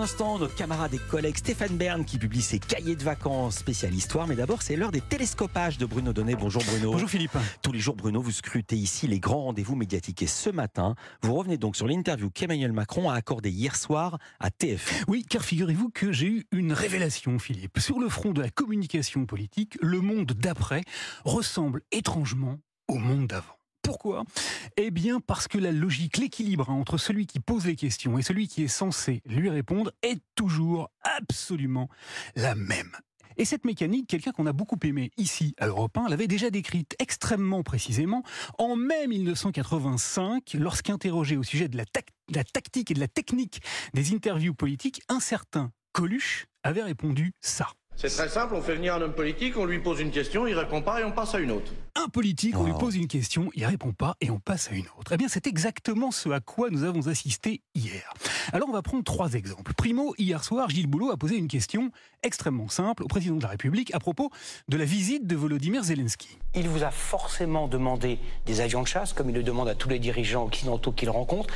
[0.00, 4.26] instant, notre camarade et collègue Stéphane Bern qui publie ses cahiers de vacances spécial histoire.
[4.26, 6.36] Mais d'abord, c'est l'heure des télescopages de Bruno Donnet.
[6.36, 6.92] Bonjour Bruno.
[6.92, 7.36] Bonjour Philippe.
[7.62, 10.22] Tous les jours, Bruno, vous scrutez ici les grands rendez-vous médiatiques.
[10.22, 14.50] Et ce matin, vous revenez donc sur l'interview qu'Emmanuel Macron a accordée hier soir à
[14.50, 15.04] TF1.
[15.08, 17.78] Oui, car figurez-vous que j'ai eu une révélation, Philippe.
[17.78, 20.82] Sur le front de la communication politique, le monde d'après
[21.24, 22.58] ressemble étrangement
[22.88, 23.57] au monde d'avant.
[23.82, 24.24] Pourquoi?
[24.76, 28.48] Eh bien parce que la logique, l'équilibre entre celui qui pose les questions et celui
[28.48, 31.88] qui est censé lui répondre est toujours absolument
[32.36, 32.92] la même.
[33.38, 36.96] Et cette mécanique, quelqu'un qu'on a beaucoup aimé ici à Europe 1 l'avait déjà décrite
[36.98, 38.24] extrêmement précisément
[38.58, 43.60] en mai 1985, lorsqu'interrogé au sujet de la, de la tactique et de la technique
[43.94, 47.68] des interviews politiques, un certain Coluche avait répondu ça.
[47.96, 50.54] C'est très simple, on fait venir un homme politique, on lui pose une question, il
[50.54, 51.72] répond pas et on passe à une autre.
[52.00, 54.86] Un politique, on lui pose une question, il répond pas et on passe à une
[54.98, 55.10] autre.
[55.12, 58.14] Eh bien, c'est exactement ce à quoi nous avons assisté hier.
[58.52, 59.74] Alors, on va prendre trois exemples.
[59.74, 61.90] Primo, hier soir, Gilles Boulot a posé une question
[62.22, 64.30] extrêmement simple au président de la République à propos
[64.68, 66.38] de la visite de Volodymyr Zelensky.
[66.54, 69.88] Il vous a forcément demandé des avions de chasse, comme il le demande à tous
[69.88, 71.52] les dirigeants occidentaux qu'il rencontre.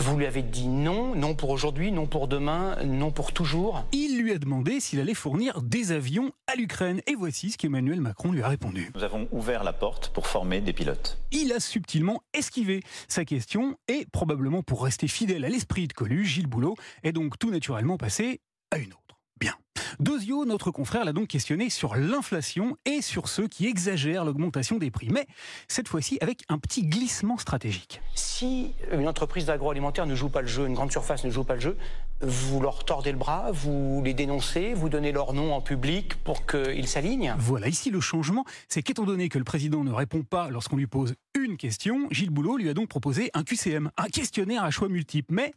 [0.00, 3.84] Vous lui avez dit non, non pour aujourd'hui, non pour demain, non pour toujours.
[3.90, 7.00] Il lui a demandé s'il allait fournir des avions à l'Ukraine.
[7.08, 8.92] Et voici ce qu'Emmanuel Macron lui a répondu.
[8.94, 11.18] Nous avons ouvert la porte pour former des pilotes.
[11.32, 16.28] il a subtilement esquivé sa question et probablement pour rester fidèle à l'esprit de Coluche,
[16.28, 19.18] Gilles Boulot est donc tout naturellement passé à une autre.
[19.40, 19.54] Bien.
[20.00, 24.90] Dozio, notre confrère, l'a donc questionné sur l'inflation et sur ceux qui exagèrent l'augmentation des
[24.90, 25.26] prix, mais
[25.68, 28.00] cette fois-ci avec un petit glissement stratégique.
[28.14, 31.54] Si une entreprise d'agroalimentaire ne joue pas le jeu, une grande surface ne joue pas
[31.54, 31.76] le jeu,
[32.20, 36.46] vous leur tordez le bras, vous les dénoncez, vous donnez leur nom en public pour
[36.46, 37.34] qu'ils s'alignent?
[37.38, 40.88] Voilà, ici le changement, c'est qu'étant donné que le président ne répond pas lorsqu'on lui
[40.88, 44.88] pose une question, Gilles Boulot lui a donc proposé un QCM, un questionnaire à choix
[44.88, 45.32] multiples.
[45.32, 45.52] Mais,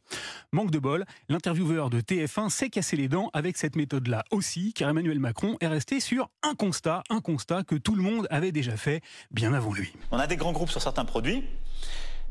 [0.51, 3.75] manque de bol, l'intervieweur de TF1 s'est cassé les dents avec cette
[4.11, 8.03] méthode-là aussi, car Emmanuel Macron est resté sur un constat, un constat que tout le
[8.03, 9.93] monde avait déjà fait bien avant lui.
[10.11, 11.43] On a des grands groupes sur certains produits.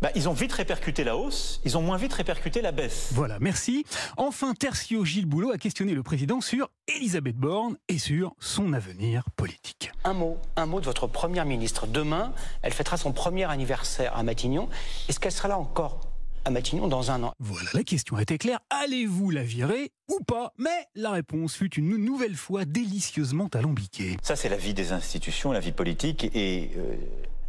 [0.02, 3.10] Bah, ils ont vite répercuté la hausse, ils ont moins vite répercuté la baisse.
[3.12, 3.84] Voilà, merci.
[4.16, 9.24] Enfin, Tertio Gilles Boulot a questionné le président sur Elisabeth Borne et sur son avenir
[9.36, 9.92] politique.
[10.04, 11.86] Un mot, un mot de votre première ministre.
[11.86, 12.32] Demain,
[12.62, 14.70] elle fêtera son premier anniversaire à Matignon.
[15.10, 16.09] Est-ce qu'elle sera là encore?
[16.44, 18.60] À Matignon dans un an Voilà, la question était claire.
[18.70, 20.52] Allez-vous la virer ou pas?
[20.58, 24.16] Mais la réponse fut une nouvelle fois délicieusement alambiquée.
[24.22, 26.30] Ça, c'est la vie des institutions, la vie politique.
[26.34, 26.94] Et euh,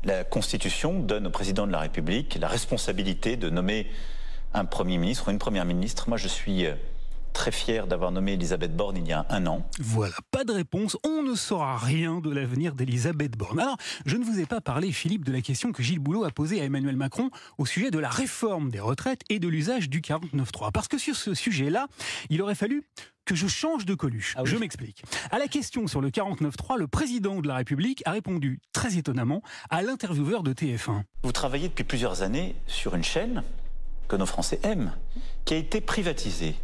[0.03, 3.87] la Constitution donne au président de la République la responsabilité de nommer
[4.53, 6.09] un Premier ministre ou une Première ministre.
[6.09, 6.73] Moi, je suis euh,
[7.33, 9.65] très fier d'avoir nommé Elisabeth Borne il y a un an.
[9.79, 10.97] Voilà, pas de réponse.
[11.05, 13.59] On ne saura rien de l'avenir d'Elisabeth Borne.
[13.59, 16.31] Alors, je ne vous ai pas parlé, Philippe, de la question que Gilles Boulot a
[16.31, 20.01] posée à Emmanuel Macron au sujet de la réforme des retraites et de l'usage du
[20.01, 20.71] 49.3.
[20.71, 21.87] Parce que sur ce sujet-là,
[22.29, 22.83] il aurait fallu
[23.25, 24.33] que je change de Coluche.
[24.35, 24.49] Ah oui.
[24.49, 25.03] Je m'explique.
[25.31, 29.41] À la question sur le 49.3, le président de la République a répondu très étonnamment
[29.69, 31.03] à l'intervieweur de TF1.
[31.23, 33.43] Vous travaillez depuis plusieurs années sur une chaîne
[34.07, 34.91] que nos Français aiment,
[35.45, 36.55] qui a été privatisée.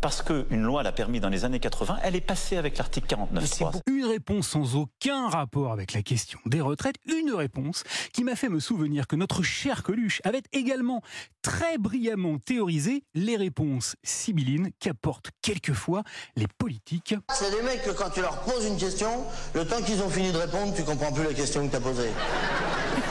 [0.00, 3.80] Parce qu'une loi l'a permis dans les années 80, elle est passée avec l'article 49.3.
[3.88, 7.82] Une réponse sans aucun rapport avec la question des retraites, une réponse
[8.12, 11.02] qui m'a fait me souvenir que notre cher Coluche avait également
[11.42, 16.04] très brillamment théorisé les réponses sibyllines qu'apportent quelquefois
[16.36, 17.16] les politiques.
[17.32, 20.30] C'est des mecs que quand tu leur poses une question, le temps qu'ils ont fini
[20.30, 22.10] de répondre, tu comprends plus la question que t'as posée.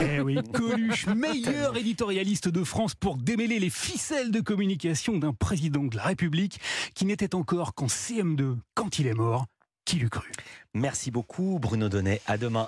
[0.02, 5.84] Eh oui, Coluche, meilleur éditorialiste de France pour démêler les ficelles de communication d'un président
[5.84, 6.60] de la République
[6.94, 9.46] qui n'était encore qu'en CM2 quand il est mort.
[9.86, 10.30] Qui l'eût cru?
[10.74, 12.22] Merci beaucoup Bruno Donnet.
[12.28, 12.66] À demain.